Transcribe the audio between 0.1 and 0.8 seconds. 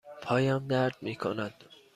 پایم